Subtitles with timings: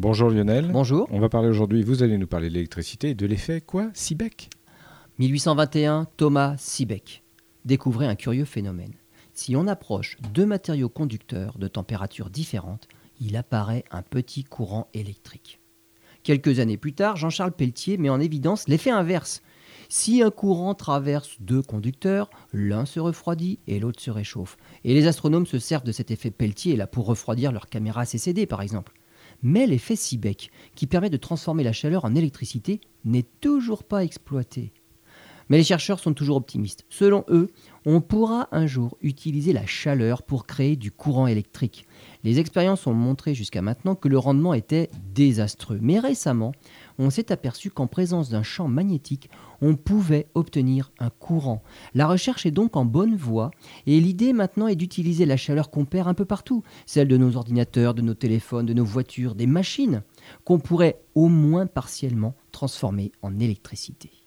[0.00, 0.70] Bonjour Lionel.
[0.72, 1.06] Bonjour.
[1.10, 4.48] On va parler aujourd'hui, vous allez nous parler de l'électricité et de l'effet quoi Seebeck
[5.18, 7.22] 1821, Thomas Seebeck
[7.66, 8.94] découvrait un curieux phénomène.
[9.34, 12.88] Si on approche deux matériaux conducteurs de températures différentes,
[13.20, 15.60] il apparaît un petit courant électrique.
[16.22, 19.42] Quelques années plus tard, Jean-Charles Pelletier met en évidence l'effet inverse.
[19.90, 24.56] Si un courant traverse deux conducteurs, l'un se refroidit et l'autre se réchauffe.
[24.82, 28.46] Et les astronomes se servent de cet effet Pelletier là pour refroidir leur caméra CCD
[28.46, 28.94] par exemple.
[29.42, 34.72] Mais l'effet Seebeck, qui permet de transformer la chaleur en électricité, n'est toujours pas exploité.
[35.50, 36.86] Mais les chercheurs sont toujours optimistes.
[36.88, 37.50] Selon eux,
[37.84, 41.86] on pourra un jour utiliser la chaleur pour créer du courant électrique.
[42.22, 45.80] Les expériences ont montré jusqu'à maintenant que le rendement était désastreux.
[45.82, 46.52] Mais récemment,
[46.98, 49.28] on s'est aperçu qu'en présence d'un champ magnétique,
[49.60, 51.62] on pouvait obtenir un courant.
[51.94, 53.50] La recherche est donc en bonne voie
[53.86, 57.36] et l'idée maintenant est d'utiliser la chaleur qu'on perd un peu partout, celle de nos
[57.36, 60.02] ordinateurs, de nos téléphones, de nos voitures, des machines,
[60.44, 64.19] qu'on pourrait au moins partiellement transformer en électricité.